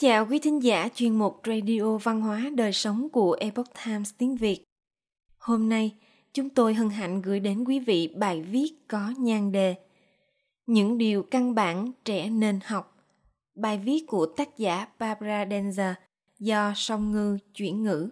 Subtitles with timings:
[0.00, 4.36] chào quý thính giả chuyên mục Radio Văn hóa Đời Sống của Epoch Times tiếng
[4.36, 4.64] Việt.
[5.38, 5.96] Hôm nay,
[6.32, 9.74] chúng tôi hân hạnh gửi đến quý vị bài viết có nhan đề
[10.66, 12.96] Những điều căn bản trẻ nên học.
[13.54, 15.94] Bài viết của tác giả Barbara Denzer
[16.38, 18.10] do Song Ngư chuyển ngữ.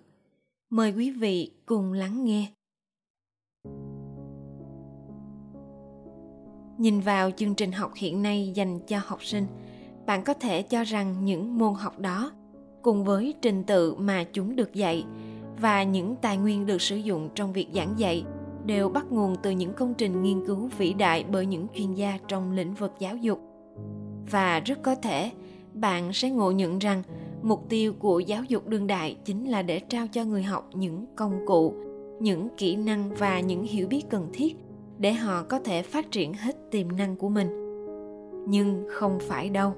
[0.71, 2.53] Mời quý vị cùng lắng nghe.
[6.79, 9.47] Nhìn vào chương trình học hiện nay dành cho học sinh–
[10.07, 12.33] bạn có thể cho rằng những môn học đó,
[12.83, 15.05] cùng với trình tự mà chúng được dạy
[15.61, 18.25] và những tài nguyên được sử dụng trong việc giảng dạy,
[18.65, 22.19] đều bắt nguồn từ những công trình nghiên cứu vĩ đại bởi những chuyên gia
[22.29, 23.41] trong lĩnh vực giáo dục.
[24.31, 25.31] Và rất có thể,
[25.73, 27.03] bạn sẽ ngộ nhận rằng
[27.43, 31.07] mục tiêu của giáo dục đương đại chính là để trao cho người học những
[31.17, 31.75] công cụ,
[32.21, 34.57] những kỹ năng và những hiểu biết cần thiết
[34.99, 37.49] để họ có thể phát triển hết tiềm năng của mình.
[38.49, 39.75] Nhưng không phải đâu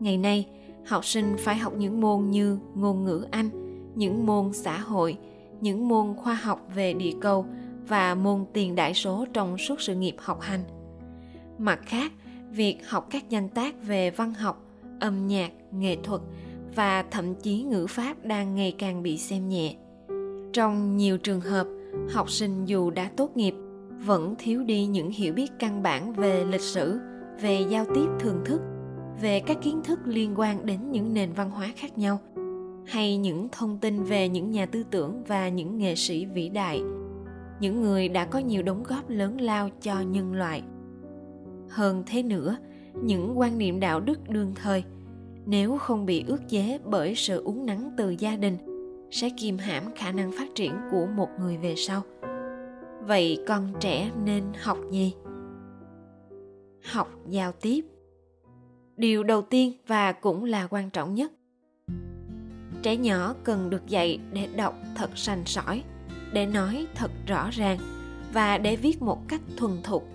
[0.00, 0.46] ngày nay,
[0.86, 3.50] học sinh phải học những môn như ngôn ngữ anh,
[3.94, 5.16] những môn xã hội,
[5.60, 7.46] những môn khoa học về địa cầu
[7.88, 10.60] và môn tiền đại số trong suốt sự nghiệp học hành.
[11.58, 12.12] Mặt khác,
[12.50, 14.64] việc học các danh tác về văn học,
[15.00, 16.20] âm nhạc, nghệ thuật
[16.74, 19.76] và thậm chí ngữ pháp đang ngày càng bị xem nhẹ.
[20.52, 21.66] Trong nhiều trường hợp,
[22.12, 23.54] học sinh dù đã tốt nghiệp,
[24.06, 26.98] vẫn thiếu đi những hiểu biết căn bản về lịch sử,
[27.40, 28.60] về giao tiếp thường thức
[29.20, 32.18] về các kiến thức liên quan đến những nền văn hóa khác nhau,
[32.86, 36.82] hay những thông tin về những nhà tư tưởng và những nghệ sĩ vĩ đại,
[37.60, 40.62] những người đã có nhiều đóng góp lớn lao cho nhân loại.
[41.68, 42.56] Hơn thế nữa,
[43.02, 44.84] những quan niệm đạo đức đương thời,
[45.46, 48.58] nếu không bị ước chế bởi sự uống nắng từ gia đình,
[49.10, 52.02] sẽ kìm hãm khả năng phát triển của một người về sau.
[53.06, 55.14] Vậy con trẻ nên học gì?
[56.92, 57.93] Học giao tiếp
[58.96, 61.32] điều đầu tiên và cũng là quan trọng nhất.
[62.82, 65.82] Trẻ nhỏ cần được dạy để đọc thật sành sỏi,
[66.32, 67.78] để nói thật rõ ràng
[68.32, 70.08] và để viết một cách thuần thục.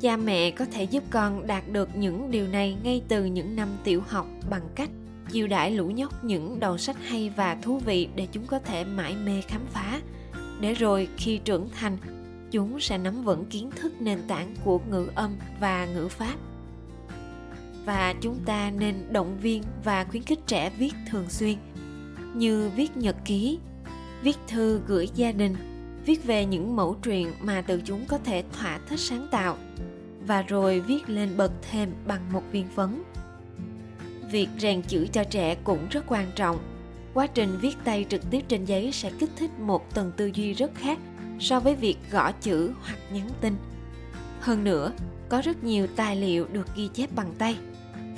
[0.00, 3.68] Cha mẹ có thể giúp con đạt được những điều này ngay từ những năm
[3.84, 4.90] tiểu học bằng cách
[5.30, 8.84] chiêu đãi lũ nhóc những đầu sách hay và thú vị để chúng có thể
[8.84, 10.00] mãi mê khám phá.
[10.60, 11.96] Để rồi khi trưởng thành,
[12.50, 16.34] chúng sẽ nắm vững kiến thức nền tảng của ngữ âm và ngữ pháp
[17.88, 21.56] và chúng ta nên động viên và khuyến khích trẻ viết thường xuyên,
[22.34, 23.58] như viết nhật ký,
[24.22, 25.56] viết thư gửi gia đình,
[26.06, 29.56] viết về những mẫu truyện mà từ chúng có thể thỏa thích sáng tạo,
[30.26, 33.02] và rồi viết lên bậc thêm bằng một viên phấn.
[34.30, 36.58] Việc rèn chữ cho trẻ cũng rất quan trọng.
[37.14, 40.52] Quá trình viết tay trực tiếp trên giấy sẽ kích thích một tầng tư duy
[40.52, 40.98] rất khác
[41.40, 43.54] so với việc gõ chữ hoặc nhắn tin.
[44.40, 44.92] Hơn nữa,
[45.28, 47.56] có rất nhiều tài liệu được ghi chép bằng tay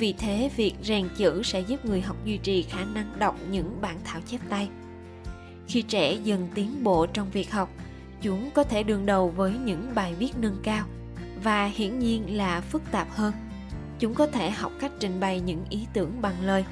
[0.00, 3.80] vì thế, việc rèn chữ sẽ giúp người học duy trì khả năng đọc những
[3.80, 4.68] bản thảo chép tay.
[5.66, 7.70] Khi trẻ dần tiến bộ trong việc học,
[8.22, 10.86] chúng có thể đương đầu với những bài viết nâng cao
[11.42, 13.32] và hiển nhiên là phức tạp hơn.
[13.98, 16.64] Chúng có thể học cách trình bày những ý tưởng bằng lời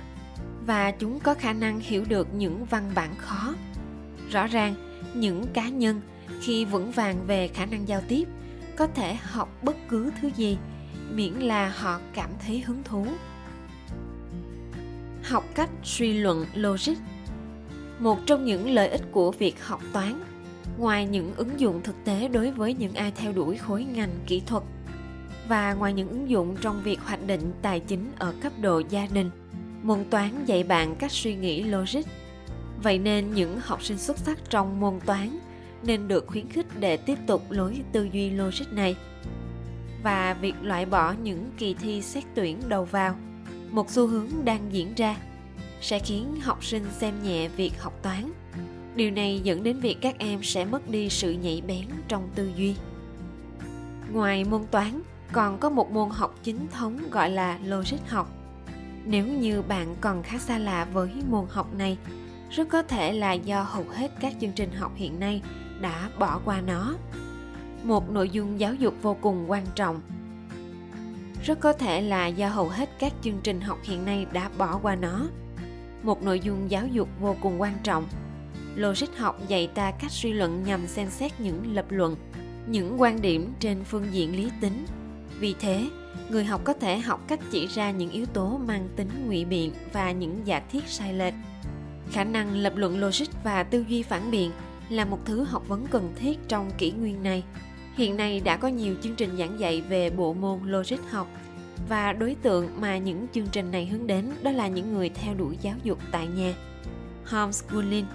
[0.67, 3.55] và chúng có khả năng hiểu được những văn bản khó.
[4.31, 4.75] Rõ ràng,
[5.15, 6.01] những cá nhân
[6.41, 8.29] khi vững vàng về khả năng giao tiếp
[8.77, 10.59] có thể học bất cứ thứ gì
[11.15, 13.07] miễn là họ cảm thấy hứng thú.
[15.25, 16.95] Học cách suy luận logic,
[17.99, 20.21] một trong những lợi ích của việc học toán,
[20.79, 24.43] ngoài những ứng dụng thực tế đối với những ai theo đuổi khối ngành kỹ
[24.47, 24.63] thuật,
[25.49, 29.07] và ngoài những ứng dụng trong việc hoạch định tài chính ở cấp độ gia
[29.07, 29.31] đình,
[29.83, 32.03] môn toán dạy bạn cách suy nghĩ logic.
[32.83, 35.39] Vậy nên những học sinh xuất sắc trong môn toán
[35.83, 38.97] nên được khuyến khích để tiếp tục lối tư duy logic này
[40.03, 43.17] và việc loại bỏ những kỳ thi xét tuyển đầu vào.
[43.71, 45.17] Một xu hướng đang diễn ra,
[45.81, 48.33] sẽ khiến học sinh xem nhẹ việc học toán.
[48.95, 52.51] Điều này dẫn đến việc các em sẽ mất đi sự nhạy bén trong tư
[52.57, 52.75] duy.
[54.13, 55.03] Ngoài môn toán,
[55.33, 58.31] còn có một môn học chính thống gọi là logic học.
[59.05, 61.99] Nếu như bạn còn khá xa lạ với môn học này,
[62.51, 65.43] rất có thể là do hầu hết các chương trình học hiện nay
[65.81, 66.95] đã bỏ qua nó
[67.83, 70.01] một nội dung giáo dục vô cùng quan trọng.
[71.45, 74.79] Rất có thể là do hầu hết các chương trình học hiện nay đã bỏ
[74.83, 75.27] qua nó.
[76.03, 78.07] Một nội dung giáo dục vô cùng quan trọng.
[78.75, 82.17] Logic học dạy ta cách suy luận nhằm xem xét những lập luận,
[82.67, 84.87] những quan điểm trên phương diện lý tính.
[85.41, 85.87] Vì thế,
[86.31, 89.73] người học có thể học cách chỉ ra những yếu tố mang tính ngụy biện
[89.93, 91.35] và những giả thiết sai lệch.
[92.13, 94.51] Khả năng lập luận logic và tư duy phản biện
[94.89, 97.45] là một thứ học vấn cần thiết trong kỷ nguyên này
[97.99, 101.29] Hiện nay đã có nhiều chương trình giảng dạy về bộ môn logic học
[101.89, 105.35] và đối tượng mà những chương trình này hướng đến đó là những người theo
[105.35, 106.55] đuổi giáo dục tại nhà.
[107.25, 108.07] Homeschooling.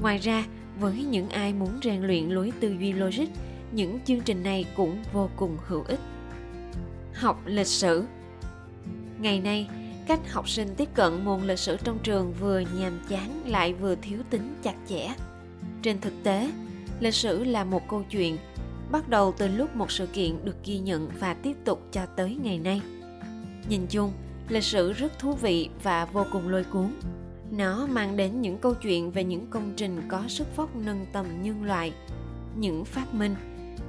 [0.00, 0.44] Ngoài ra,
[0.80, 3.26] với những ai muốn rèn luyện lối tư duy logic,
[3.72, 6.00] những chương trình này cũng vô cùng hữu ích.
[7.14, 8.04] Học lịch sử
[9.20, 9.68] Ngày nay,
[10.06, 13.94] cách học sinh tiếp cận môn lịch sử trong trường vừa nhàm chán lại vừa
[13.94, 15.08] thiếu tính chặt chẽ.
[15.82, 16.50] Trên thực tế,
[17.00, 18.36] lịch sử là một câu chuyện
[18.90, 22.38] bắt đầu từ lúc một sự kiện được ghi nhận và tiếp tục cho tới
[22.42, 22.80] ngày nay.
[23.68, 24.12] Nhìn chung,
[24.48, 26.94] lịch sử rất thú vị và vô cùng lôi cuốn.
[27.50, 31.26] Nó mang đến những câu chuyện về những công trình có sức vóc nâng tầm
[31.42, 31.92] nhân loại,
[32.56, 33.34] những phát minh,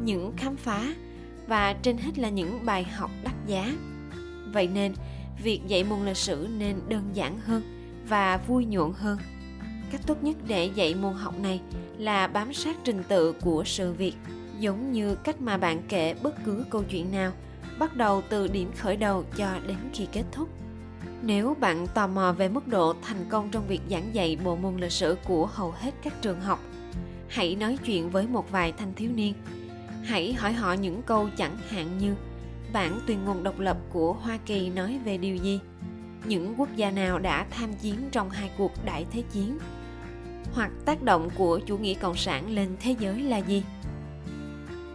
[0.04, 0.94] những khám phá
[1.48, 3.74] và trên hết là những bài học đắt giá.
[4.54, 4.94] Vậy nên,
[5.44, 7.62] việc dạy môn lịch sử nên đơn giản hơn
[8.08, 9.18] và vui nhộn hơn.
[9.94, 11.62] Cách tốt nhất để dạy môn học này
[11.98, 14.14] là bám sát trình tự của sự việc,
[14.60, 17.32] giống như cách mà bạn kể bất cứ câu chuyện nào,
[17.80, 20.50] bắt đầu từ điểm khởi đầu cho đến khi kết thúc.
[21.22, 24.78] Nếu bạn tò mò về mức độ thành công trong việc giảng dạy bộ môn
[24.78, 26.60] lịch sử của hầu hết các trường học
[27.28, 29.34] hãy nói chuyện với một vài thanh thiếu niên.
[30.04, 32.16] Hãy hỏi họ những câu chẳng hạn như
[32.74, 35.60] bản tuyên ngôn độc lập của hoa kỳ nói về điều gì?
[36.26, 39.58] Những quốc gia nào đã tham chiến trong hai cuộc đại thế chiến?
[40.54, 43.64] Hoặc tác động của chủ nghĩa cộng sản lên thế giới là gì?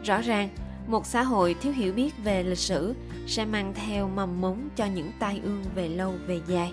[0.05, 0.49] Rõ ràng,
[0.87, 2.95] một xã hội thiếu hiểu biết về lịch sử
[3.27, 6.73] sẽ mang theo mầm mống cho những tai ương về lâu về dài.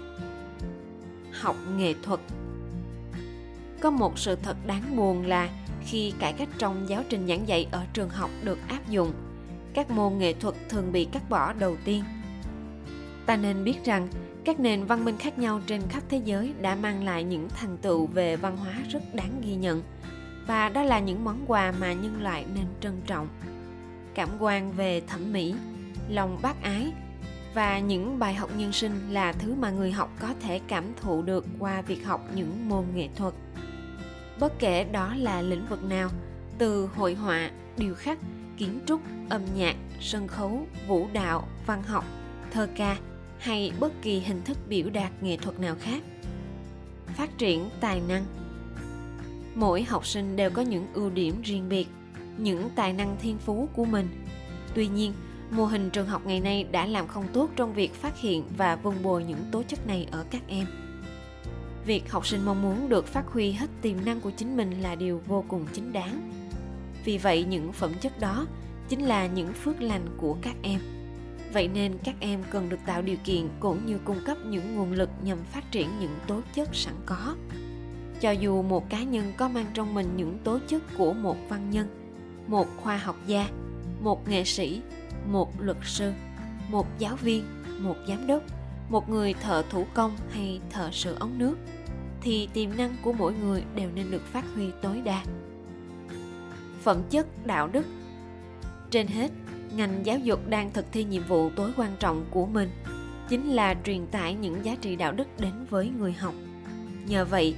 [1.32, 2.20] Học nghệ thuật.
[3.82, 5.50] Có một sự thật đáng buồn là
[5.86, 9.12] khi cải cách trong giáo trình giảng dạy ở trường học được áp dụng,
[9.74, 12.04] các môn nghệ thuật thường bị cắt bỏ đầu tiên
[13.26, 14.08] ta nên biết rằng,
[14.46, 17.78] các nền văn minh khác nhau trên khắp thế giới đã mang lại những thành
[17.78, 19.84] tựu về văn hóa rất đáng ghi nhận.
[20.48, 23.28] Và đó là những món quà mà nhân loại nên trân trọng.
[24.14, 25.56] Cảm quan về thẩm mỹ,
[26.10, 26.92] lòng bác ái
[27.54, 31.22] và những bài học nhân sinh là thứ mà người học có thể cảm thụ
[31.22, 33.34] được qua việc học những môn nghệ thuật.
[34.40, 36.10] Bất kể đó là lĩnh vực nào,
[36.58, 38.18] từ hội họa điêu khắc,
[38.58, 42.06] kiến trúc, âm nhạc, sân khấu, vũ đạo, văn học,
[42.52, 42.98] thơ ca
[43.46, 46.04] hay bất kỳ hình thức biểu đạt nghệ thuật nào khác.
[47.08, 48.26] Phát triển tài năng.
[49.56, 51.88] Mỗi học sinh đều có những ưu điểm riêng biệt,
[52.38, 54.08] những tài năng thiên phú của mình.
[54.74, 55.14] Tuy nhiên,
[55.52, 58.76] mô hình trường học ngày nay đã làm không tốt trong việc phát hiện và
[58.76, 60.66] vun bồi những tố chất này ở các em.
[61.86, 64.96] Việc học sinh mong muốn được phát huy hết tiềm năng của chính mình là
[64.96, 66.32] điều vô cùng chính đáng.
[67.06, 68.48] Vì vậy, những phẩm chất đó
[68.90, 70.80] chính là những phước lành của các em
[71.54, 74.92] vậy nên các em cần được tạo điều kiện cũng như cung cấp những nguồn
[74.92, 77.36] lực nhằm phát triển những tố chất sẵn có.
[78.22, 81.70] Cho dù một cá nhân có mang trong mình những tố chất của một văn
[81.70, 81.88] nhân,
[82.48, 83.50] một khoa học gia,
[84.02, 84.82] một nghệ sĩ,
[85.32, 86.14] một luật sư,
[86.70, 87.44] một giáo viên,
[87.80, 88.44] một giám đốc,
[88.90, 91.58] một người thợ thủ công hay thợ sửa ống nước,
[92.22, 95.24] thì tiềm năng của mỗi người đều nên được phát huy tối đa.
[96.82, 97.86] Phẩm chất, đạo đức.
[98.90, 99.32] Trên hết
[99.76, 102.70] ngành giáo dục đang thực thi nhiệm vụ tối quan trọng của mình,
[103.30, 106.34] chính là truyền tải những giá trị đạo đức đến với người học.
[107.08, 107.56] Nhờ vậy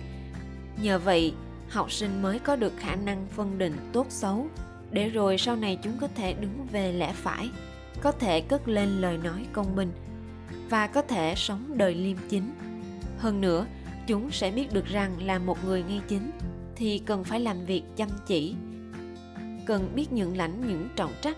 [0.81, 1.33] nhờ vậy,
[1.69, 4.47] học sinh mới có được khả năng phân định tốt xấu.
[4.91, 7.49] Để rồi sau này chúng có thể đứng về lẽ phải,
[8.01, 9.91] có thể cất lên lời nói công bình
[10.69, 12.53] và có thể sống đời liêm chính.
[13.17, 13.65] Hơn nữa,
[14.07, 16.31] chúng sẽ biết được rằng là một người ngay chính
[16.75, 18.55] thì cần phải làm việc chăm chỉ,
[19.65, 21.37] cần biết nhận lãnh những trọng trách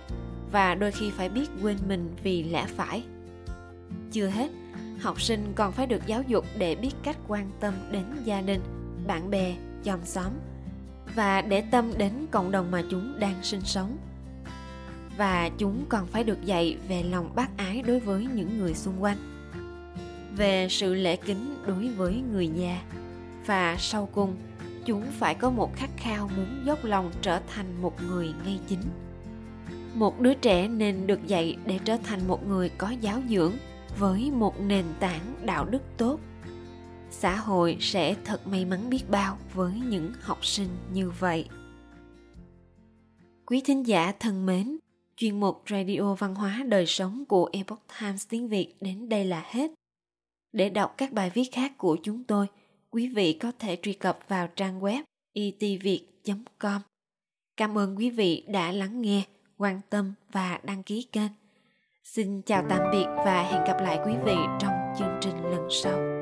[0.51, 3.03] và đôi khi phải biết quên mình vì lẽ phải.
[4.11, 4.49] Chưa hết,
[4.99, 8.61] học sinh còn phải được giáo dục để biết cách quan tâm đến gia đình,
[9.07, 10.31] bạn bè chòm xóm
[11.15, 13.97] và để tâm đến cộng đồng mà chúng đang sinh sống.
[15.17, 19.03] Và chúng còn phải được dạy về lòng bác ái đối với những người xung
[19.03, 19.17] quanh,
[20.37, 22.81] về sự lễ kính đối với người già
[23.45, 24.35] và sau cùng,
[24.85, 28.81] chúng phải có một khát khao muốn dốc lòng trở thành một người ngay chính
[29.93, 33.53] một đứa trẻ nên được dạy để trở thành một người có giáo dưỡng
[33.97, 36.19] với một nền tảng đạo đức tốt.
[37.11, 41.47] Xã hội sẽ thật may mắn biết bao với những học sinh như vậy.
[43.45, 44.77] Quý thính giả thân mến,
[45.17, 49.43] chuyên mục radio văn hóa đời sống của epoch times tiếng việt đến đây là
[49.45, 49.71] hết.
[50.53, 52.47] Để đọc các bài viết khác của chúng tôi,
[52.89, 55.03] quý vị có thể truy cập vào trang web
[55.33, 56.01] e itviet
[56.59, 56.81] com.
[57.57, 59.23] Cảm ơn quý vị đã lắng nghe
[59.59, 61.31] quan tâm và đăng ký kênh.
[62.03, 66.18] Xin chào tạm biệt và hẹn gặp lại quý vị trong chương trình lần sau.